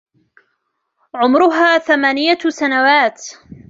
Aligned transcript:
عمرها 1.15 1.77
ثمانية 1.77 2.37
سنوات. 2.49 3.25